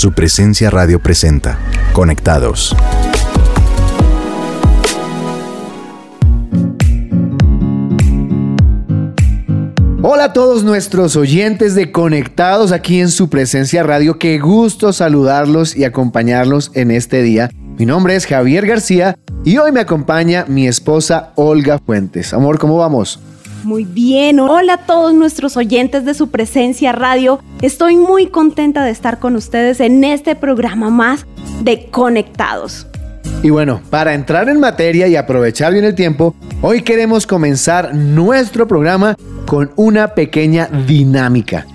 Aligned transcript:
Su 0.00 0.12
presencia 0.12 0.70
radio 0.70 0.98
presenta. 0.98 1.58
Conectados. 1.92 2.74
Hola 10.02 10.24
a 10.24 10.32
todos 10.32 10.64
nuestros 10.64 11.16
oyentes 11.16 11.74
de 11.74 11.92
Conectados 11.92 12.72
aquí 12.72 12.98
en 12.98 13.10
su 13.10 13.28
presencia 13.28 13.82
radio. 13.82 14.18
Qué 14.18 14.38
gusto 14.38 14.94
saludarlos 14.94 15.76
y 15.76 15.84
acompañarlos 15.84 16.70
en 16.72 16.92
este 16.92 17.20
día. 17.20 17.50
Mi 17.76 17.84
nombre 17.84 18.16
es 18.16 18.24
Javier 18.24 18.66
García 18.66 19.18
y 19.44 19.58
hoy 19.58 19.70
me 19.70 19.80
acompaña 19.80 20.46
mi 20.48 20.66
esposa 20.66 21.32
Olga 21.34 21.78
Fuentes. 21.78 22.32
Amor, 22.32 22.58
¿cómo 22.58 22.78
vamos? 22.78 23.20
Muy 23.64 23.84
bien, 23.84 24.40
hola 24.40 24.74
a 24.74 24.86
todos 24.86 25.12
nuestros 25.12 25.56
oyentes 25.56 26.06
de 26.06 26.14
su 26.14 26.30
presencia 26.30 26.92
radio. 26.92 27.40
Estoy 27.60 27.96
muy 27.96 28.26
contenta 28.28 28.82
de 28.84 28.90
estar 28.90 29.18
con 29.18 29.36
ustedes 29.36 29.80
en 29.80 30.02
este 30.02 30.34
programa 30.34 30.88
más 30.88 31.26
de 31.62 31.86
Conectados. 31.90 32.86
Y 33.42 33.50
bueno, 33.50 33.82
para 33.90 34.14
entrar 34.14 34.48
en 34.48 34.60
materia 34.60 35.08
y 35.08 35.16
aprovechar 35.16 35.72
bien 35.72 35.84
el 35.84 35.94
tiempo, 35.94 36.34
hoy 36.62 36.82
queremos 36.82 37.26
comenzar 37.26 37.94
nuestro 37.94 38.66
programa 38.66 39.16
con 39.46 39.70
una 39.76 40.14
pequeña 40.14 40.66
dinámica. 40.86 41.66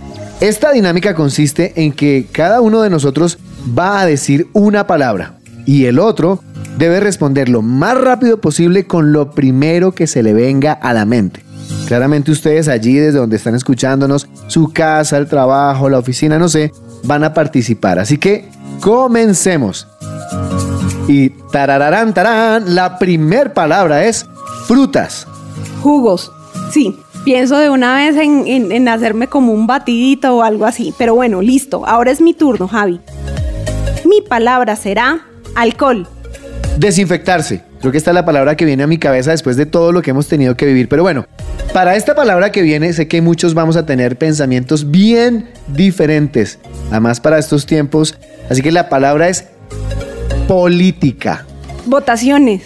Esta 0.41 0.71
dinámica 0.71 1.13
consiste 1.13 1.73
en 1.75 1.91
que 1.91 2.27
cada 2.31 2.61
uno 2.61 2.81
de 2.81 2.89
nosotros 2.89 3.37
va 3.77 4.01
a 4.01 4.05
decir 4.05 4.47
una 4.53 4.87
palabra 4.87 5.37
y 5.65 5.85
el 5.85 5.99
otro 5.99 6.41
debe 6.77 6.99
responder 6.99 7.47
lo 7.47 7.61
más 7.61 7.95
rápido 7.99 8.41
posible 8.41 8.85
con 8.85 9.13
lo 9.13 9.31
primero 9.31 9.93
que 9.93 10.07
se 10.07 10.23
le 10.23 10.33
venga 10.33 10.73
a 10.73 10.93
la 10.93 11.05
mente. 11.05 11.44
Claramente 11.85 12.31
ustedes 12.31 12.67
allí 12.67 12.95
desde 12.95 13.19
donde 13.19 13.35
están 13.35 13.55
escuchándonos, 13.55 14.27
su 14.47 14.71
casa, 14.73 15.17
el 15.17 15.27
trabajo, 15.27 15.89
la 15.89 15.99
oficina, 15.99 16.39
no 16.39 16.49
sé, 16.49 16.71
van 17.03 17.23
a 17.23 17.33
participar. 17.33 17.99
Así 17.99 18.17
que 18.17 18.49
comencemos. 18.81 19.87
Y 21.07 21.29
tarararán, 21.51 22.13
tarán, 22.13 22.73
la 22.73 22.97
primer 22.97 23.53
palabra 23.53 24.05
es 24.05 24.25
frutas. 24.67 25.27
Jugos. 25.81 26.31
Sí, 26.71 26.97
pienso 27.23 27.57
de 27.57 27.69
una 27.69 27.95
vez 27.95 28.15
en, 28.17 28.71
en, 28.71 28.87
hacerme 28.87 29.27
como 29.27 29.53
un 29.53 29.67
batidito 29.67 30.37
o 30.37 30.43
algo 30.43 30.65
así. 30.65 30.93
Pero 30.97 31.13
bueno, 31.13 31.41
listo. 31.41 31.85
Ahora 31.85 32.11
es 32.11 32.21
mi 32.21 32.33
turno, 32.33 32.67
Javi. 32.67 32.99
Mi 34.05 34.21
palabra 34.21 34.75
será 34.75 35.27
alcohol. 35.55 36.07
Desinfectarse. 36.77 37.63
Creo 37.85 37.91
que 37.91 37.99
esta 37.99 38.09
es 38.09 38.15
la 38.15 38.25
palabra 38.25 38.57
que 38.57 38.65
viene 38.65 38.81
a 38.81 38.87
mi 38.87 38.97
cabeza 38.97 39.29
después 39.29 39.57
de 39.57 39.67
todo 39.67 39.91
lo 39.91 40.01
que 40.01 40.09
hemos 40.09 40.27
tenido 40.27 40.57
que 40.57 40.65
vivir. 40.65 40.89
Pero 40.89 41.03
bueno, 41.03 41.27
para 41.71 41.95
esta 41.95 42.15
palabra 42.15 42.51
que 42.51 42.63
viene, 42.63 42.91
sé 42.93 43.07
que 43.07 43.21
muchos 43.21 43.53
vamos 43.53 43.75
a 43.75 43.85
tener 43.85 44.17
pensamientos 44.17 44.89
bien 44.89 45.51
diferentes. 45.67 46.57
Además, 46.89 47.19
para 47.21 47.37
estos 47.37 47.67
tiempos. 47.67 48.17
Así 48.49 48.63
que 48.63 48.71
la 48.71 48.89
palabra 48.89 49.29
es 49.29 49.45
política. 50.47 51.45
Votaciones. 51.85 52.63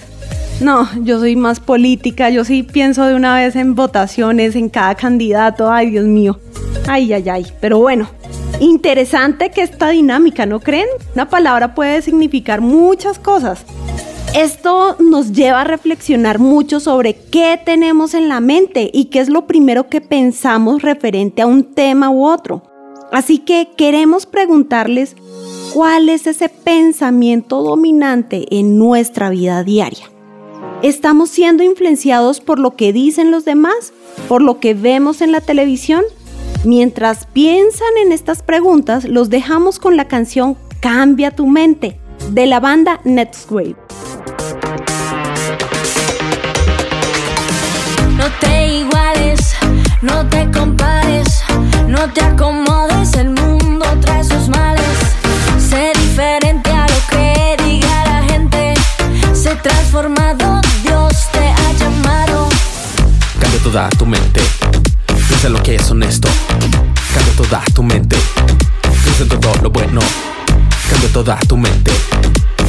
No, 0.61 0.87
yo 1.03 1.19
soy 1.19 1.35
más 1.35 1.59
política. 1.59 2.29
Yo 2.29 2.45
sí 2.45 2.63
pienso 2.63 3.05
de 3.05 3.15
una 3.15 3.35
vez 3.35 3.57
en 3.57 3.75
votaciones, 3.75 4.55
en 4.55 4.69
cada 4.69 4.95
candidato. 4.95 5.69
Ay, 5.69 5.89
Dios 5.89 6.05
mío. 6.05 6.39
Ay, 6.87 7.11
ay, 7.11 7.27
ay. 7.27 7.45
Pero 7.59 7.79
bueno, 7.79 8.09
interesante 8.61 9.49
que 9.49 9.63
esta 9.63 9.89
dinámica, 9.89 10.45
¿no 10.45 10.61
creen? 10.61 10.87
Una 11.13 11.27
palabra 11.27 11.75
puede 11.75 12.01
significar 12.01 12.61
muchas 12.61 13.19
cosas. 13.19 13.65
Esto 14.35 14.95
nos 14.99 15.31
lleva 15.31 15.61
a 15.61 15.63
reflexionar 15.63 16.37
mucho 16.37 16.79
sobre 16.79 17.15
qué 17.15 17.59
tenemos 17.63 18.13
en 18.13 18.29
la 18.29 18.39
mente 18.39 18.91
y 18.93 19.05
qué 19.05 19.19
es 19.19 19.29
lo 19.29 19.47
primero 19.47 19.89
que 19.89 20.01
pensamos 20.01 20.83
referente 20.83 21.41
a 21.41 21.47
un 21.47 21.63
tema 21.63 22.11
u 22.11 22.25
otro. 22.27 22.63
Así 23.11 23.39
que 23.39 23.69
queremos 23.75 24.27
preguntarles 24.27 25.15
cuál 25.73 26.09
es 26.09 26.27
ese 26.27 26.47
pensamiento 26.47 27.63
dominante 27.63 28.45
en 28.51 28.77
nuestra 28.77 29.31
vida 29.31 29.63
diaria. 29.63 30.11
¿Estamos 30.83 31.29
siendo 31.29 31.63
influenciados 31.63 32.39
por 32.39 32.59
lo 32.59 32.75
que 32.75 32.93
dicen 32.93 33.31
los 33.31 33.45
demás? 33.45 33.93
¿Por 34.27 34.43
lo 34.43 34.59
que 34.59 34.75
vemos 34.75 35.21
en 35.21 35.31
la 35.31 35.41
televisión? 35.41 36.03
Mientras 36.63 37.25
piensan 37.25 37.97
en 38.03 38.11
estas 38.11 38.43
preguntas, 38.43 39.05
los 39.05 39.29
dejamos 39.29 39.79
con 39.79 39.97
la 39.97 40.07
canción 40.07 40.55
Cambia 40.81 41.31
tu 41.31 41.45
mente 41.45 41.99
de 42.31 42.45
la 42.45 42.61
banda 42.61 43.01
Netscape. 43.03 43.75
No 50.01 50.25
te 50.27 50.49
compares, 50.51 51.43
no 51.87 52.09
te 52.11 52.21
acomodes, 52.21 53.13
el 53.15 53.29
mundo 53.29 53.85
trae 54.01 54.23
sus 54.23 54.47
males. 54.49 54.85
Sé 55.57 55.91
diferente 55.99 56.71
a 56.71 56.87
lo 56.87 56.95
que 57.09 57.57
diga 57.63 58.05
la 58.05 58.23
gente, 58.23 58.73
sé 59.33 59.55
transformado, 59.55 60.61
Dios 60.83 61.27
te 61.31 61.39
ha 61.39 61.73
llamado. 61.73 62.47
Cambia 63.39 63.59
toda 63.63 63.89
tu 63.89 64.05
mente, 64.05 64.41
piensa 65.27 65.49
lo 65.49 65.61
que 65.61 65.75
es 65.75 65.91
honesto. 65.91 66.29
Cambia 67.13 67.33
toda 67.35 67.61
tu 67.73 67.83
mente, 67.83 68.17
piensa 69.03 69.23
en 69.23 69.29
todo 69.29 69.53
lo 69.61 69.69
bueno. 69.69 70.01
Cambia 70.89 71.09
toda 71.11 71.37
tu 71.47 71.57
mente, 71.57 71.91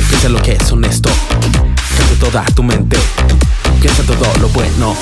piensa 0.08 0.28
lo 0.28 0.42
que 0.42 0.52
es 0.52 0.72
honesto. 0.72 1.10
Cambia 1.96 2.18
toda 2.18 2.44
tu 2.54 2.62
mente, 2.62 2.98
piensa 3.80 4.02
en 4.02 4.06
todo 4.08 4.32
lo 4.40 4.48
bueno. 4.48 4.96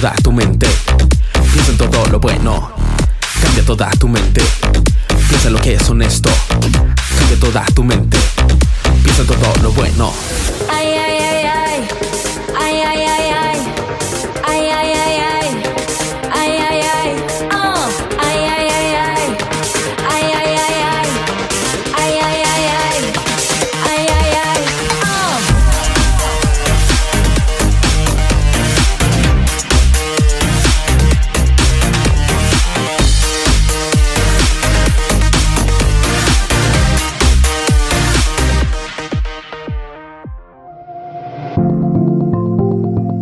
Toda 0.00 0.14
tu 0.22 0.32
mente. 0.32 0.66
Piensa 1.52 1.72
en 1.72 1.76
todo 1.76 2.06
lo 2.06 2.18
bueno. 2.18 2.72
Cambia 3.42 3.64
toda 3.66 3.90
tu 3.90 4.08
mente. 4.08 4.19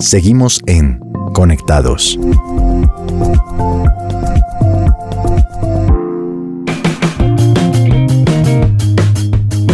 Seguimos 0.08 0.62
en 0.64 1.00
Conectados. 1.34 2.18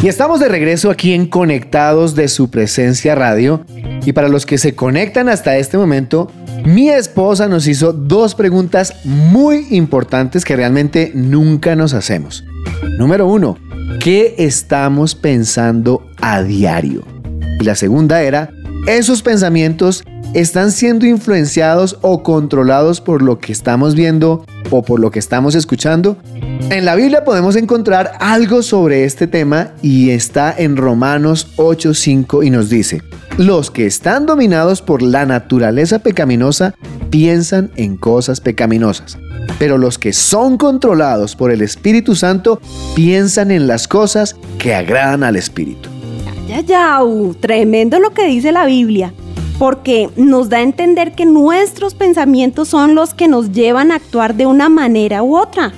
Y 0.03 0.09
estamos 0.09 0.41
de 0.41 0.49
regreso 0.49 0.91
aquí 0.91 1.13
en 1.13 1.27
Conectados 1.27 2.17
de 2.17 2.27
su 2.27 2.51
presencia 2.51 3.15
radio. 3.15 3.65
Y 4.05 4.13
para 4.13 4.27
los 4.27 4.45
que 4.45 4.59
se 4.59 4.75
conectan 4.75 5.29
hasta 5.29 5.57
este 5.57 5.79
momento, 5.79 6.33
mi 6.65 6.89
esposa 6.89 7.47
nos 7.47 7.69
hizo 7.69 7.93
dos 7.93 8.35
preguntas 8.35 8.93
muy 9.05 9.69
importantes 9.71 10.45
que 10.45 10.57
realmente 10.57 11.13
nunca 11.15 11.77
nos 11.77 11.95
hacemos. 11.95 12.43
Número 12.99 13.29
uno, 13.29 13.57
¿qué 14.01 14.35
estamos 14.39 15.15
pensando 15.15 16.05
a 16.21 16.43
diario? 16.43 17.05
Y 17.61 17.65
la 17.65 17.77
segunda 17.77 18.21
era, 18.21 18.51
¿esos 18.89 19.23
pensamientos 19.23 20.03
están 20.35 20.73
siendo 20.73 21.07
influenciados 21.07 21.97
o 22.03 22.23
controlados 22.25 23.01
por 23.01 23.23
lo 23.23 23.39
que 23.39 23.53
estamos 23.53 23.95
viendo 23.95 24.45
o 24.71 24.83
por 24.83 24.99
lo 24.99 25.13
que 25.13 25.21
estamos 25.21 25.55
escuchando? 25.55 26.17
En 26.71 26.85
la 26.85 26.97
Biblia 26.97 27.25
podemos 27.25 27.55
encontrar 27.57 28.13
algo 28.19 28.63
sobre 28.63 29.05
este 29.05 29.29
tema 29.29 29.71
y 29.81 30.11
está 30.11 30.53
en 30.57 30.77
Romanos 30.77 31.49
8:5 31.57 32.45
y 32.45 32.51
nos 32.51 32.69
dice, 32.69 33.03
los 33.39 33.71
que 33.71 33.87
están 33.87 34.27
dominados 34.27 34.83
por 34.83 35.03
la 35.03 35.25
naturaleza 35.25 36.01
pecaminosa 36.01 36.75
piensan 37.11 37.71
en 37.77 37.97
cosas 37.97 38.41
pecaminosas, 38.41 39.19
pero 39.61 39.79
los 39.79 39.99
que 39.99 40.13
son 40.13 40.59
controlados 40.59 41.37
por 41.37 41.53
el 41.53 41.63
Espíritu 41.63 42.17
Santo 42.17 42.61
piensan 42.97 43.53
en 43.53 43.69
las 43.69 43.87
cosas 43.87 44.35
que 44.59 44.75
agradan 44.75 45.23
al 45.23 45.37
Espíritu. 45.37 45.89
Ya, 46.49 46.61
ya, 46.61 47.01
tremendo 47.41 48.01
lo 48.01 48.11
que 48.11 48.27
dice 48.27 48.51
la 48.51 48.67
Biblia 48.67 49.13
porque 49.59 50.11
nos 50.17 50.49
da 50.49 50.59
a 50.59 50.63
entender 50.63 51.15
que 51.15 51.27
nuestros 51.27 51.95
pensamientos 51.95 52.69
son 52.69 52.95
los 52.95 53.15
que 53.15 53.29
nos 53.29 53.53
llevan 53.53 53.93
a 53.93 53.97
actuar 53.97 54.35
de 54.35 54.47
una 54.47 54.69
manera 54.69 55.23
u 55.23 55.37
otra. 55.37 55.73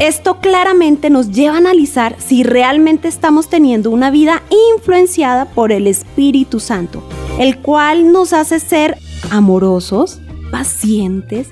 Esto 0.00 0.38
claramente 0.38 1.10
nos 1.10 1.32
lleva 1.32 1.56
a 1.56 1.58
analizar 1.58 2.14
si 2.18 2.44
realmente 2.44 3.08
estamos 3.08 3.48
teniendo 3.48 3.90
una 3.90 4.12
vida 4.12 4.42
influenciada 4.76 5.46
por 5.46 5.72
el 5.72 5.88
Espíritu 5.88 6.60
Santo, 6.60 7.02
el 7.40 7.58
cual 7.58 8.12
nos 8.12 8.32
hace 8.32 8.60
ser 8.60 8.96
amorosos, 9.30 10.20
pacientes, 10.52 11.48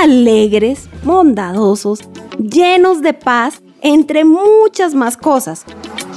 alegres, 0.00 0.88
bondadosos, 1.02 2.00
llenos 2.38 3.02
de 3.02 3.14
paz, 3.14 3.60
entre 3.80 4.24
muchas 4.24 4.94
más 4.94 5.16
cosas. 5.16 5.64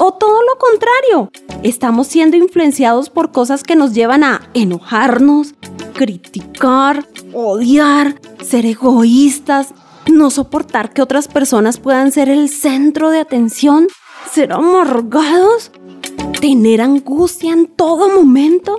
O 0.03 0.13
todo 0.13 0.41
lo 0.41 0.57
contrario, 0.57 1.31
estamos 1.61 2.07
siendo 2.07 2.35
influenciados 2.35 3.11
por 3.11 3.31
cosas 3.31 3.61
que 3.61 3.75
nos 3.75 3.93
llevan 3.93 4.23
a 4.23 4.49
enojarnos, 4.55 5.53
criticar, 5.93 7.05
odiar, 7.33 8.19
ser 8.43 8.65
egoístas, 8.65 9.75
no 10.11 10.31
soportar 10.31 10.91
que 10.91 11.03
otras 11.03 11.27
personas 11.27 11.77
puedan 11.77 12.11
ser 12.11 12.29
el 12.29 12.49
centro 12.49 13.11
de 13.11 13.19
atención, 13.19 13.89
ser 14.31 14.53
amargados, 14.53 15.69
tener 16.39 16.81
angustia 16.81 17.53
en 17.53 17.67
todo 17.67 18.09
momento. 18.09 18.77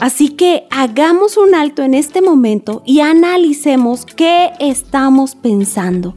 Así 0.00 0.30
que 0.30 0.66
hagamos 0.70 1.36
un 1.36 1.54
alto 1.54 1.82
en 1.82 1.92
este 1.92 2.22
momento 2.22 2.82
y 2.86 3.00
analicemos 3.00 4.06
qué 4.06 4.52
estamos 4.58 5.34
pensando. 5.34 6.16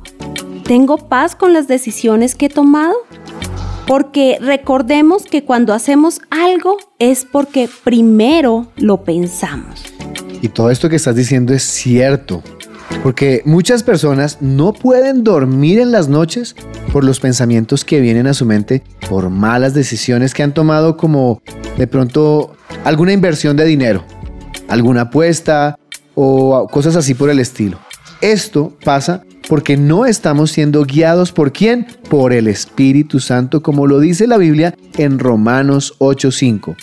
¿Tengo 0.63 0.95
paz 0.95 1.35
con 1.35 1.51
las 1.51 1.67
decisiones 1.67 2.35
que 2.35 2.45
he 2.45 2.49
tomado? 2.49 2.95
Porque 3.87 4.37
recordemos 4.39 5.23
que 5.23 5.43
cuando 5.43 5.73
hacemos 5.73 6.21
algo 6.29 6.77
es 6.99 7.25
porque 7.25 7.69
primero 7.83 8.67
lo 8.77 9.03
pensamos. 9.03 9.83
Y 10.41 10.47
todo 10.49 10.71
esto 10.71 10.89
que 10.89 10.95
estás 10.95 11.15
diciendo 11.15 11.53
es 11.53 11.63
cierto. 11.63 12.41
Porque 13.01 13.41
muchas 13.45 13.83
personas 13.83 14.37
no 14.39 14.71
pueden 14.71 15.23
dormir 15.23 15.79
en 15.79 15.91
las 15.91 16.07
noches 16.07 16.55
por 16.93 17.03
los 17.03 17.19
pensamientos 17.19 17.83
que 17.83 17.99
vienen 17.99 18.27
a 18.27 18.33
su 18.33 18.45
mente 18.45 18.83
por 19.09 19.29
malas 19.29 19.73
decisiones 19.73 20.33
que 20.33 20.43
han 20.43 20.53
tomado 20.53 20.95
como 20.95 21.41
de 21.77 21.87
pronto 21.87 22.55
alguna 22.85 23.11
inversión 23.11 23.57
de 23.57 23.65
dinero, 23.65 24.05
alguna 24.69 25.01
apuesta 25.01 25.77
o 26.15 26.67
cosas 26.67 26.95
así 26.95 27.13
por 27.13 27.29
el 27.29 27.39
estilo. 27.39 27.79
Esto 28.21 28.77
pasa 28.83 29.23
porque 29.47 29.77
no 29.77 30.05
estamos 30.05 30.51
siendo 30.51 30.83
guiados 30.83 31.31
por 31.31 31.51
quién? 31.51 31.87
Por 32.09 32.33
el 32.33 32.47
Espíritu 32.47 33.19
Santo, 33.19 33.61
como 33.61 33.87
lo 33.87 33.99
dice 33.99 34.27
la 34.27 34.37
Biblia 34.37 34.75
en 34.97 35.19
Romanos 35.19 35.95
8:5. 35.99 36.75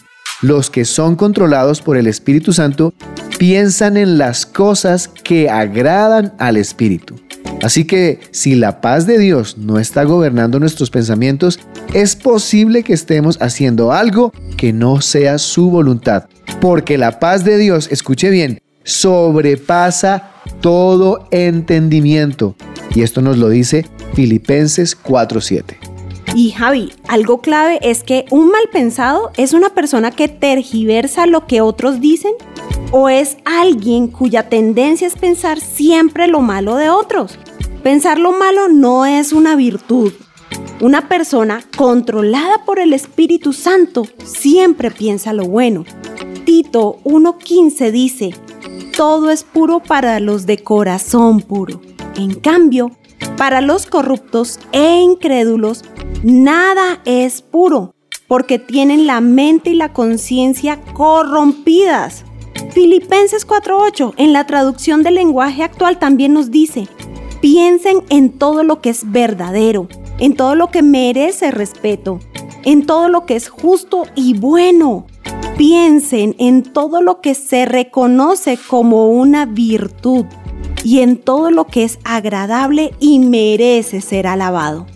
Los 0.43 0.71
que 0.71 0.85
son 0.85 1.17
controlados 1.17 1.83
por 1.83 1.97
el 1.97 2.07
Espíritu 2.07 2.53
Santo 2.53 2.95
piensan 3.39 3.97
en 3.97 4.19
las 4.19 4.47
cosas 4.47 5.09
que 5.09 5.51
agradan 5.51 6.33
al 6.39 6.57
Espíritu. 6.57 7.17
Así 7.62 7.85
que 7.85 8.21
si 8.31 8.55
la 8.55 8.81
paz 8.81 9.07
de 9.07 9.19
Dios 9.19 9.59
no 9.59 9.79
está 9.79 10.05
gobernando 10.05 10.59
nuestros 10.59 10.91
pensamientos, 10.91 11.59
es 11.93 12.17
posible 12.17 12.83
que 12.83 12.95
estemos 12.95 13.37
haciendo 13.41 13.93
algo 13.93 14.33
que 14.57 14.73
no 14.73 15.03
sea 15.03 15.37
su 15.39 15.71
voluntad. 15.71 16.25
Porque 16.61 16.97
la 16.97 17.19
paz 17.21 17.45
de 17.45 17.59
Dios, 17.59 17.89
escuche 17.91 18.31
bien, 18.31 18.62
sobrepasa 18.85 20.32
todo 20.61 21.27
entendimiento. 21.31 22.55
Y 22.94 23.03
esto 23.03 23.23
nos 23.23 23.38
lo 23.38 23.49
dice 23.49 23.87
Filipenses 24.15 24.97
4:7. 25.00 25.77
Y 26.35 26.53
Javi, 26.53 26.93
algo 27.09 27.41
clave 27.41 27.79
es 27.82 28.05
que 28.05 28.25
un 28.31 28.50
mal 28.50 28.69
pensado 28.73 29.31
es 29.37 29.53
una 29.53 29.71
persona 29.71 30.12
que 30.12 30.29
tergiversa 30.29 31.27
lo 31.27 31.47
que 31.47 31.61
otros 31.61 32.00
dicen 32.00 32.32
o 32.93 33.09
es 33.09 33.37
alguien 33.44 34.09
cuya 34.09 34.49
tendencia 34.49 35.06
es 35.06 35.17
pensar 35.17 35.61
siempre 35.61 36.29
lo 36.29 36.41
malo 36.41 36.76
de 36.76 36.88
otros. 36.88 37.38
Pensar 37.83 38.19
lo 38.19 38.33
malo 38.33 38.69
no 38.69 39.06
es 39.06 39.33
una 39.33 39.56
virtud. 39.56 40.12
Una 40.81 41.09
persona 41.09 41.65
controlada 41.76 42.65
por 42.65 42.79
el 42.79 42.93
Espíritu 42.93 43.53
Santo 43.53 44.06
siempre 44.25 44.91
piensa 44.91 45.33
lo 45.33 45.44
bueno. 45.44 45.85
Tito 46.44 47.00
1.15 47.05 47.91
dice, 47.91 48.31
todo 49.00 49.31
es 49.31 49.44
puro 49.44 49.81
para 49.81 50.20
los 50.20 50.44
de 50.44 50.58
corazón 50.58 51.41
puro. 51.41 51.81
En 52.17 52.35
cambio, 52.35 52.91
para 53.38 53.62
los 53.62 53.87
corruptos 53.87 54.61
e 54.73 55.00
incrédulos, 55.00 55.87
nada 56.23 57.00
es 57.07 57.40
puro, 57.40 57.95
porque 58.28 58.59
tienen 58.59 59.07
la 59.07 59.23
mente 59.23 59.71
y 59.71 59.75
la 59.75 59.95
conciencia 59.95 60.83
corrompidas. 60.92 62.26
Filipenses 62.75 63.49
4.8 63.49 64.12
en 64.19 64.35
la 64.35 64.47
traducción 64.47 65.02
del 65.02 65.14
lenguaje 65.14 65.62
actual 65.62 65.99
también 65.99 66.35
nos 66.35 66.50
dice, 66.50 66.87
piensen 67.40 68.02
en 68.11 68.28
todo 68.28 68.64
lo 68.64 68.83
que 68.83 68.90
es 68.90 69.11
verdadero, 69.11 69.88
en 70.19 70.37
todo 70.37 70.54
lo 70.54 70.71
que 70.71 70.83
merece 70.83 71.50
respeto, 71.50 72.21
en 72.66 72.85
todo 72.85 73.09
lo 73.09 73.25
que 73.25 73.37
es 73.37 73.49
justo 73.49 74.02
y 74.14 74.38
bueno, 74.38 75.07
piensen 75.61 76.37
en 76.38 76.62
todo 76.62 77.02
lo 77.02 77.21
que 77.21 77.35
se 77.35 77.67
reconoce 77.67 78.59
como 78.67 79.09
una 79.11 79.45
virtud 79.45 80.25
y 80.83 81.00
en 81.00 81.19
todo 81.19 81.50
lo 81.50 81.67
que 81.67 81.85
es 81.85 81.99
agradable 82.02 82.95
y 82.99 83.19
merece 83.19 84.00
ser 84.00 84.26
alabado. 84.26 84.87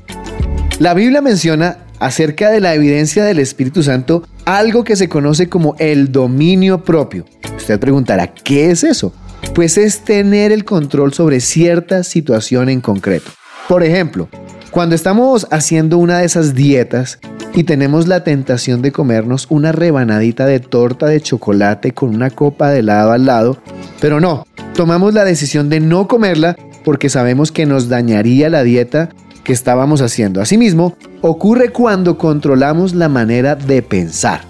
La 0.78 0.94
Biblia 0.94 1.21
menciona 1.21 1.85
acerca 1.99 2.49
de 2.49 2.62
la 2.62 2.73
evidencia 2.73 3.25
del 3.25 3.40
Espíritu 3.40 3.83
Santo 3.83 4.23
algo 4.47 4.85
que 4.85 4.97
se 4.97 5.06
conoce 5.06 5.50
como 5.50 5.76
el 5.78 6.11
dominio 6.11 6.83
propio. 6.83 7.26
Usted 7.59 7.78
preguntará, 7.78 8.33
¿qué 8.33 8.71
es 8.71 8.85
eso? 8.85 9.12
Pues 9.54 9.76
es 9.76 10.02
tener 10.02 10.50
el 10.50 10.64
control 10.64 11.12
sobre 11.12 11.40
cierta 11.40 12.02
situación 12.04 12.71
en 12.71 12.80
concreto. 12.80 13.30
Por 13.68 13.83
ejemplo, 13.83 14.30
cuando 14.71 14.94
estamos 14.94 15.47
haciendo 15.50 15.99
una 15.99 16.21
de 16.21 16.25
esas 16.25 16.54
dietas 16.54 17.18
y 17.54 17.64
tenemos 17.64 18.08
la 18.08 18.25
tentación 18.25 18.82
de 18.82 18.92
comernos 18.92 19.46
una 19.49 19.73
rebanadita 19.73 20.46
de 20.46 20.61
torta 20.61 21.06
de 21.06 21.20
chocolate 21.20 21.92
con 21.92 22.14
una 22.14 22.30
copa 22.30 22.70
de 22.70 22.80
helado 22.80 23.12
al 23.12 23.26
lado, 23.26 23.58
pero 24.00 24.20
no, 24.20 24.44
tomamos 24.75 25.14
la 25.14 25.25
decisión 25.25 25.68
de 25.68 25.80
no 25.80 26.08
comerla 26.08 26.56
porque 26.84 27.08
sabemos 27.08 27.52
que 27.52 27.64
nos 27.64 27.88
dañaría 27.88 28.50
la 28.50 28.64
dieta 28.64 29.11
que 29.44 29.52
estábamos 29.52 30.00
haciendo. 30.00 30.40
Asimismo, 30.40 30.96
ocurre 31.20 31.68
cuando 31.70 32.18
controlamos 32.18 32.94
la 32.94 33.08
manera 33.08 33.54
de 33.54 33.82
pensar. 33.82 34.42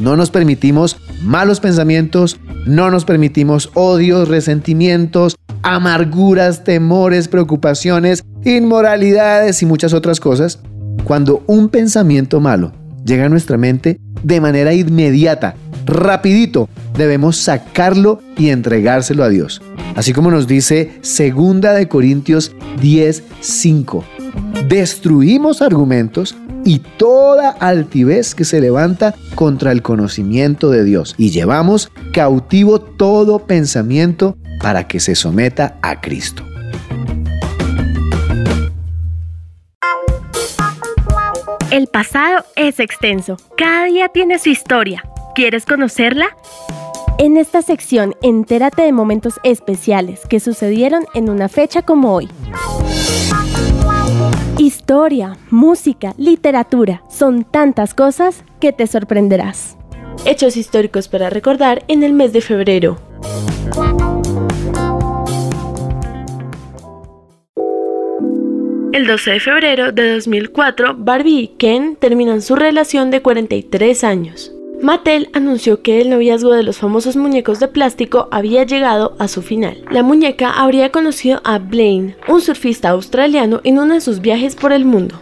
No 0.00 0.16
nos 0.16 0.30
permitimos 0.30 0.98
malos 1.22 1.60
pensamientos, 1.60 2.38
no 2.66 2.90
nos 2.90 3.04
permitimos 3.04 3.70
odios, 3.74 4.28
resentimientos, 4.28 5.36
amarguras, 5.62 6.64
temores, 6.64 7.28
preocupaciones, 7.28 8.24
inmoralidades 8.44 9.62
y 9.62 9.66
muchas 9.66 9.92
otras 9.94 10.20
cosas. 10.20 10.60
Cuando 11.04 11.42
un 11.46 11.68
pensamiento 11.68 12.40
malo 12.40 12.72
llega 13.04 13.26
a 13.26 13.28
nuestra 13.28 13.58
mente 13.58 13.98
de 14.22 14.40
manera 14.40 14.72
inmediata, 14.72 15.54
rapidito 15.84 16.68
debemos 16.96 17.36
sacarlo 17.36 18.20
y 18.36 18.50
entregárselo 18.50 19.24
a 19.24 19.28
Dios. 19.28 19.60
Así 19.94 20.12
como 20.12 20.30
nos 20.30 20.46
dice 20.46 20.98
Segunda 21.02 21.72
de 21.72 21.88
Corintios 21.88 22.52
10:5. 22.80 24.04
Destruimos 24.68 25.60
argumentos 25.60 26.36
y 26.64 26.78
toda 26.78 27.50
altivez 27.50 28.34
que 28.34 28.44
se 28.44 28.60
levanta 28.60 29.14
contra 29.34 29.72
el 29.72 29.82
conocimiento 29.82 30.70
de 30.70 30.84
Dios 30.84 31.14
y 31.18 31.30
llevamos 31.30 31.90
cautivo 32.12 32.80
todo 32.80 33.40
pensamiento 33.40 34.36
para 34.60 34.86
que 34.86 35.00
se 35.00 35.14
someta 35.14 35.78
a 35.82 36.00
Cristo. 36.00 36.44
El 41.72 41.86
pasado 41.86 42.44
es 42.54 42.80
extenso. 42.80 43.38
Cada 43.56 43.86
día 43.86 44.08
tiene 44.08 44.38
su 44.38 44.50
historia. 44.50 45.02
¿Quieres 45.34 45.64
conocerla? 45.64 46.36
En 47.16 47.38
esta 47.38 47.62
sección, 47.62 48.14
entérate 48.20 48.82
de 48.82 48.92
momentos 48.92 49.40
especiales 49.42 50.20
que 50.28 50.38
sucedieron 50.38 51.06
en 51.14 51.30
una 51.30 51.48
fecha 51.48 51.80
como 51.80 52.12
hoy. 52.12 52.28
Historia, 54.58 55.38
música, 55.48 56.12
literatura, 56.18 57.04
son 57.08 57.42
tantas 57.42 57.94
cosas 57.94 58.44
que 58.60 58.74
te 58.74 58.86
sorprenderás. 58.86 59.78
Hechos 60.26 60.58
históricos 60.58 61.08
para 61.08 61.30
recordar 61.30 61.84
en 61.88 62.02
el 62.02 62.12
mes 62.12 62.34
de 62.34 62.42
febrero. 62.42 62.98
El 68.92 69.06
12 69.06 69.30
de 69.30 69.40
febrero 69.40 69.90
de 69.90 70.12
2004, 70.12 70.96
Barbie 70.98 71.40
y 71.40 71.48
Ken 71.56 71.96
terminan 71.96 72.42
su 72.42 72.56
relación 72.56 73.10
de 73.10 73.22
43 73.22 74.04
años. 74.04 74.52
Mattel 74.82 75.30
anunció 75.32 75.80
que 75.80 76.02
el 76.02 76.10
noviazgo 76.10 76.52
de 76.52 76.62
los 76.62 76.76
famosos 76.76 77.16
muñecos 77.16 77.58
de 77.58 77.68
plástico 77.68 78.28
había 78.30 78.64
llegado 78.64 79.16
a 79.18 79.28
su 79.28 79.40
final. 79.40 79.82
La 79.90 80.02
muñeca 80.02 80.50
habría 80.50 80.90
conocido 80.90 81.40
a 81.42 81.58
Blaine, 81.58 82.16
un 82.28 82.42
surfista 82.42 82.90
australiano, 82.90 83.62
en 83.64 83.78
uno 83.78 83.94
de 83.94 84.02
sus 84.02 84.20
viajes 84.20 84.56
por 84.56 84.74
el 84.74 84.84
mundo. 84.84 85.18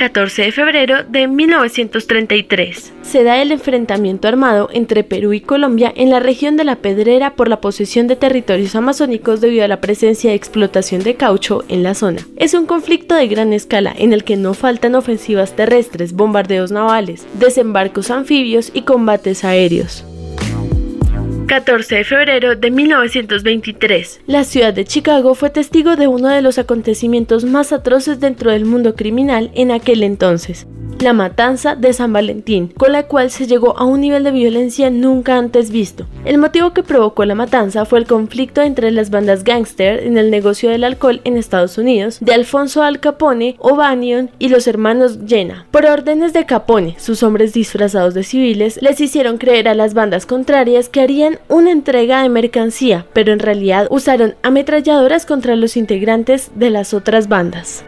14 0.00 0.44
de 0.44 0.52
febrero 0.52 1.04
de 1.04 1.28
1933. 1.28 2.94
Se 3.02 3.22
da 3.22 3.42
el 3.42 3.52
enfrentamiento 3.52 4.28
armado 4.28 4.70
entre 4.72 5.04
Perú 5.04 5.34
y 5.34 5.42
Colombia 5.42 5.92
en 5.94 6.08
la 6.08 6.20
región 6.20 6.56
de 6.56 6.64
la 6.64 6.76
Pedrera 6.76 7.36
por 7.36 7.48
la 7.48 7.60
posesión 7.60 8.06
de 8.06 8.16
territorios 8.16 8.74
amazónicos 8.74 9.42
debido 9.42 9.62
a 9.62 9.68
la 9.68 9.82
presencia 9.82 10.30
de 10.30 10.36
explotación 10.36 11.02
de 11.02 11.16
caucho 11.16 11.64
en 11.68 11.82
la 11.82 11.92
zona. 11.92 12.26
Es 12.36 12.54
un 12.54 12.64
conflicto 12.64 13.14
de 13.14 13.28
gran 13.28 13.52
escala 13.52 13.94
en 13.94 14.14
el 14.14 14.24
que 14.24 14.38
no 14.38 14.54
faltan 14.54 14.94
ofensivas 14.94 15.54
terrestres, 15.54 16.14
bombardeos 16.14 16.72
navales, 16.72 17.26
desembarcos 17.34 18.10
anfibios 18.10 18.70
y 18.72 18.82
combates 18.82 19.44
aéreos. 19.44 20.06
14 21.50 21.96
de 21.96 22.04
febrero 22.04 22.54
de 22.54 22.70
1923. 22.70 24.20
La 24.28 24.44
ciudad 24.44 24.72
de 24.72 24.84
Chicago 24.84 25.34
fue 25.34 25.50
testigo 25.50 25.96
de 25.96 26.06
uno 26.06 26.28
de 26.28 26.42
los 26.42 26.58
acontecimientos 26.58 27.44
más 27.44 27.72
atroces 27.72 28.20
dentro 28.20 28.52
del 28.52 28.64
mundo 28.64 28.94
criminal 28.94 29.50
en 29.56 29.72
aquel 29.72 30.04
entonces 30.04 30.68
la 31.02 31.12
matanza 31.12 31.76
de 31.76 31.92
San 31.92 32.12
Valentín, 32.12 32.68
con 32.68 32.92
la 32.92 33.04
cual 33.04 33.30
se 33.30 33.46
llegó 33.46 33.78
a 33.78 33.84
un 33.84 34.00
nivel 34.00 34.24
de 34.24 34.30
violencia 34.30 34.90
nunca 34.90 35.36
antes 35.36 35.70
visto. 35.70 36.06
El 36.24 36.38
motivo 36.38 36.72
que 36.72 36.82
provocó 36.82 37.24
la 37.24 37.34
matanza 37.34 37.84
fue 37.84 37.98
el 37.98 38.06
conflicto 38.06 38.62
entre 38.62 38.90
las 38.90 39.10
bandas 39.10 39.44
gangster 39.44 40.04
en 40.04 40.18
el 40.18 40.30
negocio 40.30 40.70
del 40.70 40.84
alcohol 40.84 41.20
en 41.24 41.36
Estados 41.36 41.78
Unidos 41.78 42.18
de 42.20 42.34
Alfonso 42.34 42.82
Al 42.82 43.00
Capone, 43.00 43.56
O'Banion 43.58 44.30
y 44.38 44.48
los 44.48 44.66
hermanos 44.66 45.18
Jenna. 45.26 45.66
Por 45.70 45.86
órdenes 45.86 46.32
de 46.32 46.46
Capone, 46.46 46.96
sus 46.98 47.22
hombres 47.22 47.52
disfrazados 47.52 48.14
de 48.14 48.22
civiles 48.22 48.78
les 48.82 49.00
hicieron 49.00 49.38
creer 49.38 49.68
a 49.68 49.74
las 49.74 49.94
bandas 49.94 50.26
contrarias 50.26 50.88
que 50.88 51.00
harían 51.00 51.38
una 51.48 51.70
entrega 51.70 52.22
de 52.22 52.28
mercancía, 52.28 53.06
pero 53.12 53.32
en 53.32 53.38
realidad 53.38 53.86
usaron 53.90 54.34
ametralladoras 54.42 55.26
contra 55.26 55.56
los 55.56 55.76
integrantes 55.76 56.50
de 56.54 56.70
las 56.70 56.94
otras 56.94 57.28
bandas. 57.28 57.84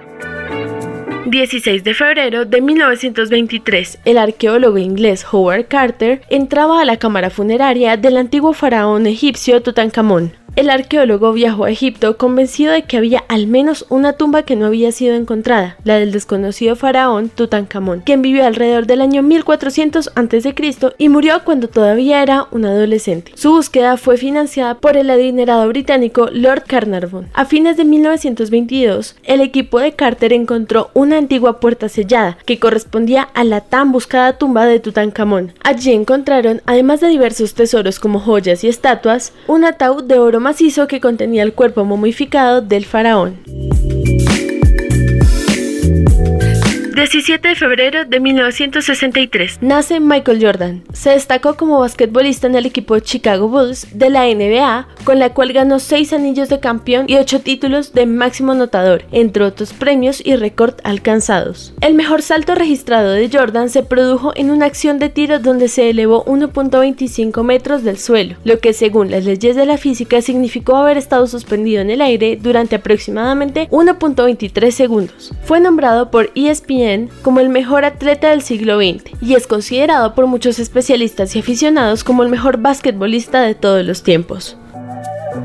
16 1.27 1.85
de 1.85 1.95
febrero 1.95 2.45
de 2.45 2.61
1923, 2.61 4.01
el 4.05 4.19
arqueólogo 4.19 4.79
inglés 4.79 5.25
Howard 5.31 5.67
Carter 5.69 6.21
entraba 6.29 6.81
a 6.81 6.85
la 6.85 6.97
cámara 6.97 7.31
funeraria 7.31 7.97
del 7.97 8.17
antiguo 8.17 8.53
faraón 8.53 9.07
egipcio 9.07 9.63
Tutankamón. 9.63 10.42
El 10.55 10.69
arqueólogo 10.69 11.33
viajó 11.33 11.65
a 11.65 11.71
Egipto 11.71 12.19
convencido 12.19 12.73
de 12.73 12.83
que 12.83 12.99
había 12.99 13.25
al 13.29 13.47
menos 13.47 13.87
una 13.89 14.13
tumba 14.13 14.43
que 14.43 14.55
no 14.55 14.67
había 14.67 14.93
sido 14.93 15.15
encontrada, 15.15 15.79
la 15.83 15.97
del 15.99 16.13
desconocido 16.13 16.77
faraón 16.77 17.31
Tutankamón, 17.31 18.01
quien 18.01 18.21
vivió 18.21 18.45
alrededor 18.45 18.87
del 18.87 19.01
año 19.01 19.23
1400 19.23 20.11
a.C. 20.15 20.55
y 20.99 21.09
murió 21.09 21.43
cuando 21.45 21.69
todavía 21.69 22.23
era 22.23 22.49
un 22.51 22.67
adolescente. 22.67 23.33
Su 23.35 23.53
búsqueda 23.53 23.97
fue 23.97 24.19
financiada 24.19 24.75
por 24.75 24.99
el 24.99 25.09
adinerado 25.09 25.67
británico 25.69 26.29
Lord 26.31 26.65
Carnarvon. 26.67 27.29
A 27.33 27.47
fines 27.47 27.79
de 27.79 27.87
1922, 27.87 29.17
el 29.23 29.41
equipo 29.41 29.81
de 29.81 29.93
Carter 29.93 30.35
encontró 30.35 30.91
una 30.93 31.17
antigua 31.17 31.61
puerta 31.61 31.89
sellada 31.89 32.37
que 32.45 32.59
correspondía 32.59 33.23
a 33.23 33.45
la 33.45 33.63
tan 33.63 33.91
buscada 33.91 34.37
tumba 34.37 34.67
de 34.67 34.81
Tutankamón. 34.81 35.55
Allí 35.65 35.93
encontraron, 35.93 36.61
además 36.67 37.01
de 37.01 37.09
diversos 37.09 37.55
tesoros 37.55 37.99
como 37.99 38.21
joyas 38.21 38.65
y 38.65 38.69
estatuas, 38.69 39.33
un 39.47 39.65
ataúd 39.65 40.05
de 40.05 40.19
oro 40.19 40.42
macizo 40.43 40.87
que 40.87 41.01
contenía 41.01 41.43
el 41.43 41.55
cuerpo 41.55 41.85
momificado 41.85 42.61
del 42.61 42.85
faraón. 42.85 43.39
17 47.13 47.47
de 47.47 47.55
febrero 47.57 48.07
de 48.07 48.21
1963 48.21 49.59
nace 49.61 50.01
Michael 50.01 50.43
Jordan. 50.43 50.83
Se 50.95 51.11
destacó 51.11 51.59
como 51.59 51.81
basquetbolista 51.81 52.47
en 52.47 52.55
el 52.55 52.65
equipo 52.65 52.99
Chicago 53.01 53.49
Bulls 53.49 53.87
de 53.93 54.09
la 54.09 54.25
NBA, 54.25 54.89
con 55.05 55.19
la 55.19 55.35
cual 55.35 55.53
ganó 55.53 55.79
6 55.79 56.15
anillos 56.15 56.49
de 56.49 56.59
campeón 56.59 57.05
y 57.09 57.19
8 57.19 57.41
títulos 57.41 57.93
de 57.93 58.07
máximo 58.07 58.53
anotador, 58.53 59.05
entre 59.13 59.45
otros 59.45 59.75
premios 59.75 60.23
y 60.25 60.37
récord 60.37 60.77
alcanzados. 60.85 61.75
El 61.83 61.93
mejor 61.93 62.23
salto 62.23 62.55
registrado 62.55 63.11
de 63.11 63.29
Jordan 63.31 63.69
se 63.69 63.83
produjo 63.83 64.33
en 64.35 64.51
una 64.51 64.65
acción 64.65 64.99
de 64.99 65.11
tiro 65.11 65.39
donde 65.39 65.69
se 65.69 65.91
elevó 65.91 66.25
1.25 66.25 67.45
metros 67.45 67.83
del 67.83 67.99
suelo, 67.99 68.37
lo 68.45 68.59
que 68.59 68.73
según 68.73 69.11
las 69.11 69.27
leyes 69.27 69.55
de 69.55 69.67
la 69.67 69.77
física 69.77 70.23
significó 70.23 70.77
haber 70.77 70.97
estado 70.97 71.27
suspendido 71.27 71.83
en 71.83 71.91
el 71.91 72.01
aire 72.01 72.39
durante 72.41 72.77
aproximadamente 72.77 73.69
1.23 73.69 74.71
segundos. 74.71 75.35
Fue 75.45 75.61
nombrado 75.61 76.11
por 76.11 76.31
ESPN 76.35 77.02
como 77.23 77.41
el 77.41 77.49
mejor 77.49 77.85
atleta 77.85 78.31
del 78.31 78.43
siglo 78.43 78.79
XX 78.79 79.13
y 79.21 79.35
es 79.35 79.47
considerado 79.47 80.15
por 80.15 80.27
muchos 80.27 80.59
especialistas 80.59 81.37
y 81.37 81.41
aficionados 81.41 82.05
como 82.05 82.23
el 82.23 82.29
mejor 82.29 82.59
basquetbolista 82.59 83.43
de 83.43 83.55
todos 83.55 83.85
los 83.85 84.03
tiempos. 84.03 84.57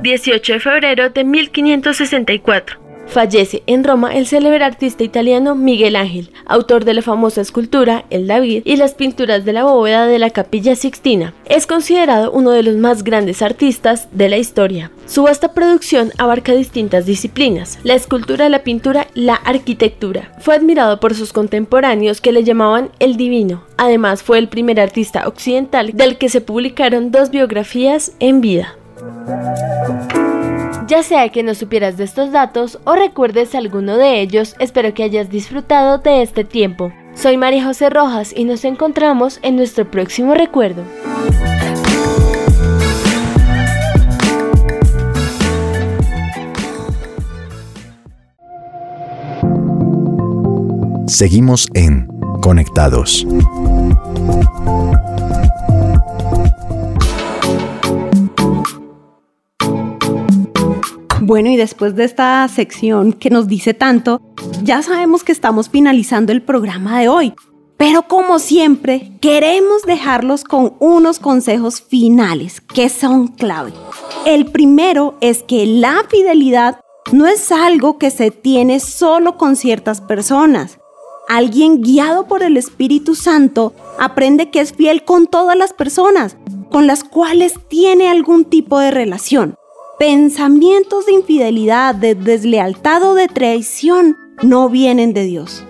18 0.02 0.54
de 0.54 0.60
febrero 0.60 1.10
de 1.10 1.24
1564 1.24 2.87
Fallece 3.08 3.64
en 3.68 3.84
Roma 3.84 4.16
el 4.16 4.28
célebre 4.28 4.64
artista 4.64 5.04
italiano 5.04 5.56
Miguel 5.56 5.96
Ángel, 5.96 6.30
autor 6.46 6.86
de 6.86 6.94
la 6.94 7.02
famosa 7.02 7.42
escultura 7.42 8.06
El 8.10 8.28
David 8.28 8.64
y 8.66 8.76
las 8.76 8.94
pinturas 8.94 9.46
de 9.46 9.54
la 9.54 9.64
bóveda 9.64 10.06
de 10.06 10.20
la 10.20 10.30
Capilla 10.30 10.76
Sixtina. 10.76 11.34
Es 11.46 11.68
considerado 11.68 12.32
uno 12.32 12.52
de 12.52 12.64
los 12.64 12.76
más 12.76 13.04
grandes 13.04 13.42
artistas 13.42 14.08
de 14.12 14.30
la 14.30 14.38
historia. 14.38 14.92
Su 15.08 15.24
vasta 15.24 15.54
producción 15.54 16.12
abarca 16.18 16.54
distintas 16.54 17.06
disciplinas, 17.06 17.80
la 17.84 17.96
escultura, 17.96 18.50
la 18.50 18.64
pintura, 18.64 19.08
la 19.14 19.36
arquitectura. 19.36 20.34
Fue 20.40 20.56
admirado 20.56 21.00
por 21.00 21.16
sus 21.16 21.32
contemporáneos 21.32 22.20
que 22.20 22.34
le 22.34 22.44
llamaban 22.44 22.90
el 23.00 23.16
divino. 23.16 23.64
Además 23.78 24.22
fue 24.22 24.38
el 24.38 24.50
primer 24.50 24.80
artista 24.80 25.28
occidental 25.28 25.94
del 25.94 26.18
que 26.18 26.30
se 26.30 26.42
publicaron 26.42 27.12
dos 27.12 27.32
biografías 27.32 28.12
en 28.20 28.42
vida. 28.42 28.76
Ya 30.88 31.03
sea 31.03 31.27
que 31.27 31.44
no 31.44 31.53
supieras 31.53 31.98
de 31.98 32.06
estos 32.06 32.32
datos 32.32 32.79
o 32.86 32.96
recuerdes 32.96 33.53
alguno 33.56 33.98
de 33.98 34.22
ellos, 34.22 34.56
espero 34.58 34.94
que 34.94 35.03
hayas 35.03 35.29
disfrutado 35.29 35.98
de 35.98 36.22
este 36.22 36.46
tiempo. 36.46 36.94
Soy 37.13 37.36
María 37.36 37.65
José 37.65 37.89
Rojas 37.89 38.32
y 38.34 38.46
nos 38.46 38.63
encontramos 38.63 39.39
en 39.41 39.58
nuestro 39.58 39.91
próximo 39.91 40.34
recuerdo. 40.34 40.84
Seguimos 51.08 51.67
en 51.74 52.08
Conectados. 52.41 53.27
Bueno, 61.28 61.50
y 61.50 61.58
después 61.58 61.94
de 61.94 62.06
esta 62.06 62.48
sección 62.48 63.12
que 63.12 63.30
nos 63.30 63.50
dice 63.50 63.74
tanto, 63.74 64.22
ya 64.64 64.82
sabemos 64.82 65.26
que 65.26 65.34
estamos 65.34 65.68
finalizando 65.68 66.32
el 66.32 66.42
programa 66.42 67.02
de 67.02 67.10
hoy. 67.10 67.34
Pero 67.76 68.04
como 68.04 68.40
siempre, 68.40 69.12
queremos 69.20 69.82
dejarlos 69.82 70.46
con 70.46 70.76
unos 70.80 71.20
consejos 71.20 71.82
finales 71.82 72.62
que 72.62 72.88
son 72.88 73.28
clave. 73.28 73.74
El 74.26 74.46
primero 74.46 75.18
es 75.20 75.44
que 75.44 75.66
la 75.66 76.06
fidelidad 76.08 76.80
no 77.12 77.28
es 77.28 77.52
algo 77.52 77.98
que 77.98 78.10
se 78.10 78.32
tiene 78.32 78.80
solo 78.80 79.38
con 79.38 79.58
ciertas 79.58 80.00
personas. 80.00 80.80
Alguien 81.28 81.82
guiado 81.82 82.26
por 82.28 82.42
el 82.42 82.56
Espíritu 82.56 83.16
Santo 83.16 83.74
aprende 84.00 84.50
que 84.50 84.62
es 84.62 84.72
fiel 84.72 85.04
con 85.04 85.28
todas 85.28 85.58
las 85.58 85.74
personas 85.74 86.38
con 86.72 86.88
las 86.88 87.04
cuales 87.04 87.56
tiene 87.68 88.10
algún 88.10 88.46
tipo 88.46 88.80
de 88.80 88.92
relación. 88.92 89.56
Pensamientos 90.00 91.08
de 91.08 91.13
infidelidad, 91.13 91.96
de 91.96 92.13
deslealtad 92.13 93.01
o 93.01 93.16
de 93.16 93.27
traición 93.27 94.16
no 94.44 94.70
vienen 94.70 95.12
de 95.12 95.24
Dios. 95.24 95.66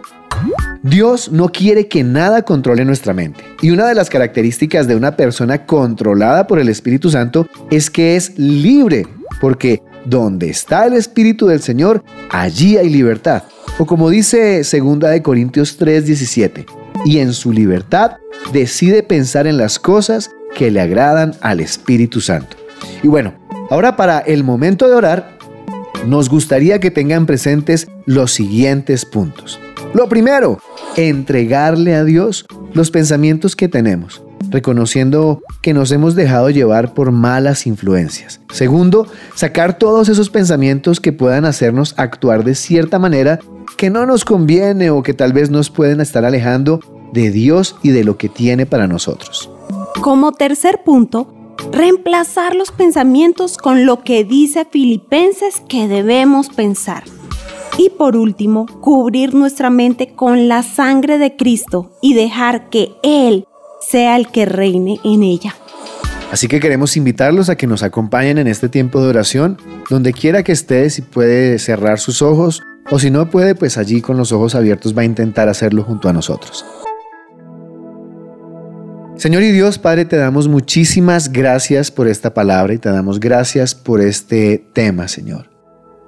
Dios 0.83 1.31
no 1.31 1.47
quiere 1.47 1.87
que 1.87 2.03
nada 2.03 2.41
controle 2.41 2.83
nuestra 2.83 3.13
mente. 3.13 3.45
Y 3.61 3.69
una 3.71 3.87
de 3.87 3.95
las 3.95 4.09
características 4.09 4.85
de 4.85 4.97
una 4.97 5.15
persona 5.15 5.65
controlada 5.65 6.45
por 6.45 6.59
el 6.59 6.67
Espíritu 6.67 7.09
Santo 7.09 7.47
es 7.71 7.89
que 7.89 8.17
es 8.17 8.37
libre, 8.37 9.07
porque 9.39 9.81
donde 10.03 10.49
está 10.49 10.85
el 10.87 10.95
Espíritu 10.95 11.47
del 11.47 11.61
Señor, 11.61 12.03
allí 12.29 12.75
hay 12.75 12.89
libertad. 12.89 13.43
O 13.79 13.85
como 13.85 14.09
dice 14.09 14.61
2 14.61 14.99
de 15.09 15.21
Corintios 15.21 15.79
3:17, 15.79 16.65
y 17.05 17.19
en 17.19 17.31
su 17.31 17.53
libertad 17.53 18.17
decide 18.51 19.03
pensar 19.03 19.47
en 19.47 19.55
las 19.55 19.79
cosas 19.79 20.31
que 20.53 20.69
le 20.69 20.81
agradan 20.81 21.33
al 21.39 21.61
Espíritu 21.61 22.19
Santo. 22.19 22.57
Y 23.01 23.07
bueno, 23.07 23.46
ahora 23.69 23.95
para 23.95 24.19
el 24.19 24.43
momento 24.43 24.87
de 24.87 24.95
orar, 24.95 25.37
nos 26.05 26.29
gustaría 26.29 26.79
que 26.79 26.91
tengan 26.91 27.25
presentes 27.25 27.87
los 28.05 28.31
siguientes 28.31 29.05
puntos. 29.05 29.59
Lo 29.93 30.07
primero, 30.07 30.59
entregarle 30.95 31.95
a 31.95 32.03
Dios 32.03 32.45
los 32.73 32.91
pensamientos 32.91 33.55
que 33.55 33.67
tenemos, 33.67 34.23
reconociendo 34.49 35.41
que 35.61 35.73
nos 35.73 35.91
hemos 35.91 36.15
dejado 36.15 36.49
llevar 36.49 36.93
por 36.93 37.11
malas 37.11 37.67
influencias. 37.67 38.39
Segundo, 38.51 39.07
sacar 39.35 39.77
todos 39.77 40.09
esos 40.09 40.29
pensamientos 40.29 40.99
que 40.99 41.13
puedan 41.13 41.45
hacernos 41.45 41.93
actuar 41.97 42.43
de 42.43 42.55
cierta 42.55 42.99
manera 42.99 43.39
que 43.77 43.89
no 43.89 44.05
nos 44.05 44.25
conviene 44.25 44.89
o 44.89 45.03
que 45.03 45.13
tal 45.13 45.33
vez 45.33 45.49
nos 45.49 45.69
pueden 45.69 46.01
estar 46.01 46.25
alejando 46.25 46.79
de 47.13 47.31
Dios 47.31 47.75
y 47.83 47.89
de 47.89 48.03
lo 48.03 48.17
que 48.17 48.29
tiene 48.29 48.65
para 48.65 48.87
nosotros. 48.87 49.49
Como 50.01 50.31
tercer 50.31 50.81
punto, 50.83 51.33
reemplazar 51.71 52.55
los 52.55 52.71
pensamientos 52.71 53.57
con 53.57 53.85
lo 53.85 54.03
que 54.03 54.23
dice 54.23 54.65
Filipenses 54.69 55.61
que 55.67 55.87
debemos 55.87 56.49
pensar. 56.49 57.03
Y 57.77 57.89
por 57.91 58.15
último, 58.15 58.65
cubrir 58.81 59.35
nuestra 59.35 59.69
mente 59.69 60.13
con 60.15 60.47
la 60.47 60.63
sangre 60.63 61.17
de 61.17 61.35
Cristo 61.35 61.91
y 62.01 62.15
dejar 62.15 62.69
que 62.69 62.93
Él 63.03 63.45
sea 63.87 64.15
el 64.15 64.29
que 64.29 64.45
reine 64.45 64.99
en 65.03 65.23
ella. 65.23 65.55
Así 66.31 66.47
que 66.47 66.59
queremos 66.59 66.97
invitarlos 66.97 67.49
a 67.49 67.55
que 67.55 67.67
nos 67.67 67.83
acompañen 67.83 68.37
en 68.37 68.47
este 68.47 68.67
tiempo 68.67 69.01
de 69.01 69.09
oración, 69.09 69.57
donde 69.89 70.11
quiera 70.11 70.43
que 70.43 70.51
esté, 70.51 70.89
si 70.89 71.01
puede 71.01 71.57
cerrar 71.59 71.99
sus 71.99 72.21
ojos, 72.21 72.61
o 72.89 72.99
si 72.99 73.11
no 73.11 73.29
puede, 73.29 73.55
pues 73.55 73.77
allí 73.77 74.01
con 74.01 74.17
los 74.17 74.31
ojos 74.31 74.55
abiertos 74.55 74.97
va 74.97 75.03
a 75.03 75.05
intentar 75.05 75.47
hacerlo 75.47 75.83
junto 75.83 76.09
a 76.09 76.13
nosotros. 76.13 76.65
Señor 79.17 79.41
y 79.41 79.51
Dios 79.51 79.79
Padre, 79.79 80.05
te 80.05 80.15
damos 80.15 80.47
muchísimas 80.47 81.31
gracias 81.31 81.89
por 81.89 82.07
esta 82.07 82.35
palabra 82.35 82.75
y 82.75 82.77
te 82.77 82.89
damos 82.89 83.19
gracias 83.19 83.73
por 83.73 83.99
este 83.99 84.63
tema, 84.73 85.07
Señor. 85.07 85.49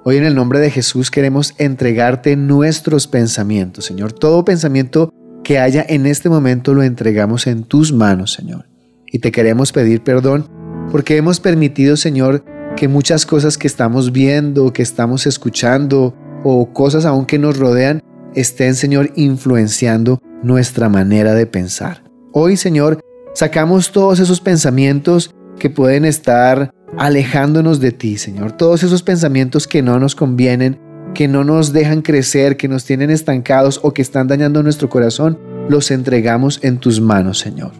Hoy 0.04 0.16
en 0.16 0.24
el 0.24 0.36
nombre 0.36 0.60
de 0.60 0.70
Jesús 0.70 1.10
queremos 1.10 1.54
entregarte 1.58 2.36
nuestros 2.36 3.08
pensamientos, 3.08 3.84
Señor. 3.84 4.12
Todo 4.12 4.44
pensamiento 4.44 5.12
que 5.42 5.58
haya 5.58 5.84
en 5.88 6.06
este 6.06 6.28
momento 6.28 6.72
lo 6.72 6.84
entregamos 6.84 7.48
en 7.48 7.64
tus 7.64 7.92
manos, 7.92 8.32
Señor. 8.32 8.66
Y 9.10 9.18
te 9.18 9.32
queremos 9.32 9.72
pedir 9.72 10.04
perdón 10.04 10.48
porque 10.92 11.16
hemos 11.16 11.40
permitido, 11.40 11.96
Señor, 11.96 12.44
que 12.76 12.86
muchas 12.86 13.26
cosas 13.26 13.58
que 13.58 13.66
estamos 13.66 14.12
viendo, 14.12 14.72
que 14.72 14.82
estamos 14.82 15.26
escuchando 15.26 16.14
o 16.44 16.72
cosas 16.72 17.04
aún 17.06 17.26
que 17.26 17.40
nos 17.40 17.58
rodean 17.58 18.04
estén, 18.36 18.76
Señor, 18.76 19.10
influenciando 19.16 20.22
nuestra 20.44 20.88
manera 20.88 21.34
de 21.34 21.46
pensar. 21.46 22.09
Hoy, 22.32 22.56
Señor, 22.56 23.00
sacamos 23.34 23.90
todos 23.90 24.20
esos 24.20 24.40
pensamientos 24.40 25.34
que 25.58 25.68
pueden 25.68 26.04
estar 26.04 26.70
alejándonos 26.96 27.80
de 27.80 27.90
ti, 27.90 28.18
Señor. 28.18 28.52
Todos 28.52 28.84
esos 28.84 29.02
pensamientos 29.02 29.66
que 29.66 29.82
no 29.82 29.98
nos 29.98 30.14
convienen, 30.14 30.78
que 31.12 31.26
no 31.26 31.42
nos 31.42 31.72
dejan 31.72 32.02
crecer, 32.02 32.56
que 32.56 32.68
nos 32.68 32.84
tienen 32.84 33.10
estancados 33.10 33.80
o 33.82 33.92
que 33.92 34.02
están 34.02 34.28
dañando 34.28 34.62
nuestro 34.62 34.88
corazón, 34.88 35.40
los 35.68 35.90
entregamos 35.90 36.60
en 36.62 36.78
tus 36.78 37.00
manos, 37.00 37.40
Señor. 37.40 37.72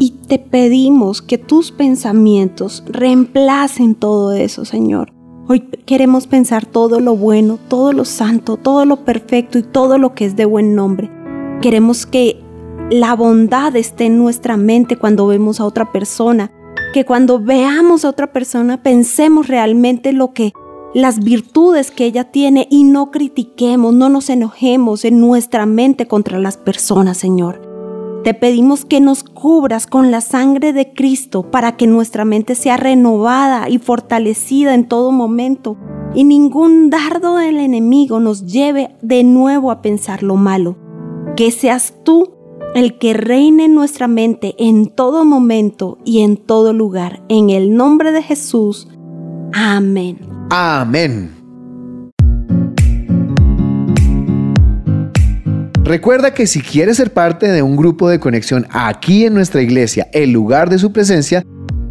Y 0.00 0.16
te 0.26 0.40
pedimos 0.40 1.22
que 1.22 1.38
tus 1.38 1.70
pensamientos 1.70 2.82
reemplacen 2.88 3.94
todo 3.94 4.32
eso, 4.32 4.64
Señor. 4.64 5.12
Hoy 5.46 5.60
queremos 5.86 6.26
pensar 6.26 6.66
todo 6.66 6.98
lo 6.98 7.14
bueno, 7.16 7.60
todo 7.68 7.92
lo 7.92 8.04
santo, 8.04 8.56
todo 8.56 8.84
lo 8.84 9.04
perfecto 9.04 9.56
y 9.56 9.62
todo 9.62 9.98
lo 9.98 10.16
que 10.16 10.24
es 10.24 10.34
de 10.34 10.46
buen 10.46 10.74
nombre. 10.74 11.12
Queremos 11.62 12.04
que 12.04 12.42
la 12.90 13.14
bondad 13.14 13.76
esté 13.76 14.06
en 14.06 14.18
nuestra 14.18 14.56
mente 14.56 14.96
cuando 14.96 15.26
vemos 15.26 15.60
a 15.60 15.66
otra 15.66 15.92
persona, 15.92 16.50
que 16.94 17.04
cuando 17.04 17.38
veamos 17.38 18.04
a 18.04 18.08
otra 18.08 18.32
persona 18.32 18.82
pensemos 18.82 19.46
realmente 19.48 20.12
lo 20.12 20.32
que 20.32 20.52
las 20.94 21.22
virtudes 21.22 21.90
que 21.90 22.06
ella 22.06 22.24
tiene 22.24 22.66
y 22.70 22.84
no 22.84 23.10
critiquemos, 23.10 23.92
no 23.92 24.08
nos 24.08 24.30
enojemos 24.30 25.04
en 25.04 25.20
nuestra 25.20 25.66
mente 25.66 26.06
contra 26.06 26.38
las 26.38 26.56
personas, 26.56 27.18
Señor. 27.18 27.60
Te 28.24 28.32
pedimos 28.32 28.86
que 28.86 29.00
nos 29.00 29.22
cubras 29.22 29.86
con 29.86 30.10
la 30.10 30.22
sangre 30.22 30.72
de 30.72 30.92
Cristo 30.94 31.50
para 31.50 31.76
que 31.76 31.86
nuestra 31.86 32.24
mente 32.24 32.54
sea 32.54 32.78
renovada 32.78 33.68
y 33.68 33.78
fortalecida 33.78 34.74
en 34.74 34.88
todo 34.88 35.12
momento 35.12 35.76
y 36.14 36.24
ningún 36.24 36.88
dardo 36.88 37.36
del 37.36 37.58
enemigo 37.58 38.18
nos 38.18 38.46
lleve 38.46 38.96
de 39.02 39.24
nuevo 39.24 39.70
a 39.70 39.82
pensar 39.82 40.22
lo 40.22 40.36
malo. 40.36 40.76
Que 41.36 41.50
seas 41.50 41.94
tú 42.02 42.37
el 42.74 42.98
que 42.98 43.14
reine 43.14 43.64
en 43.64 43.74
nuestra 43.74 44.06
mente 44.08 44.54
en 44.58 44.86
todo 44.86 45.24
momento 45.24 45.98
y 46.04 46.22
en 46.22 46.36
todo 46.36 46.72
lugar. 46.72 47.22
En 47.28 47.50
el 47.50 47.74
nombre 47.74 48.12
de 48.12 48.22
Jesús. 48.22 48.86
Amén. 49.52 50.20
Amén. 50.50 51.34
Recuerda 55.82 56.32
que 56.34 56.46
si 56.46 56.60
quieres 56.60 56.98
ser 56.98 57.12
parte 57.14 57.50
de 57.50 57.62
un 57.62 57.74
grupo 57.76 58.10
de 58.10 58.20
conexión 58.20 58.66
aquí 58.70 59.24
en 59.24 59.34
nuestra 59.34 59.62
iglesia, 59.62 60.08
el 60.12 60.30
lugar 60.32 60.68
de 60.68 60.78
su 60.78 60.92
presencia, 60.92 61.42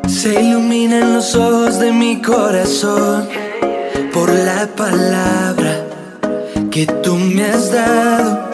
Se 0.08 0.42
iluminan 0.42 1.14
los 1.14 1.34
ojos 1.34 1.78
de 1.78 1.92
mi 1.92 2.20
corazón 2.20 3.28
por 4.12 4.28
la 4.32 4.66
palabra 4.74 5.84
que 6.70 6.86
tú 6.86 7.16
me 7.16 7.44
has 7.44 7.70
dado 7.70 8.46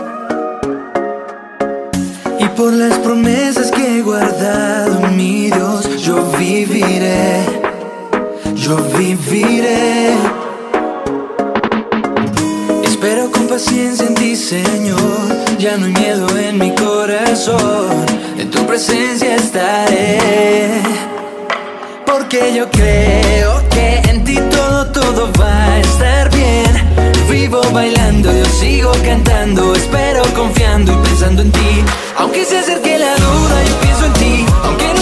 y 2.38 2.48
por 2.56 2.72
las 2.72 2.98
promesas 2.98 3.70
que 3.70 3.98
he 3.98 4.02
guardado, 4.02 5.08
mi 5.10 5.46
Dios, 5.46 6.02
yo 6.02 6.24
viviré, 6.38 7.44
yo 8.54 8.76
viviré. 8.98 10.41
En 13.70 14.14
ti, 14.14 14.34
Señor. 14.34 14.98
Ya 15.58 15.76
no 15.76 15.86
hay 15.86 15.92
miedo 15.92 16.26
en 16.36 16.58
mi 16.58 16.74
corazón. 16.74 18.04
en 18.38 18.50
tu 18.50 18.66
presencia 18.66 19.36
estaré. 19.36 20.82
Porque 22.06 22.54
yo 22.54 22.68
creo 22.70 23.62
que 23.70 24.02
en 24.10 24.24
ti 24.24 24.38
todo, 24.50 24.86
todo 24.86 25.32
va 25.40 25.64
a 25.64 25.78
estar 25.80 26.30
bien. 26.30 26.72
Vivo 27.30 27.62
bailando, 27.72 28.32
yo 28.32 28.44
sigo 28.46 28.92
cantando, 29.04 29.74
espero 29.74 30.22
confiando 30.34 30.92
y 30.92 30.96
pensando 30.96 31.42
en 31.42 31.52
ti. 31.52 31.84
Aunque 32.18 32.44
se 32.44 32.58
acerque 32.58 32.98
la 32.98 33.14
duda, 33.16 33.64
yo 33.68 33.80
pienso 33.80 34.04
en 34.06 34.12
ti. 34.14 34.46
Aunque 34.64 34.86
no 34.94 35.01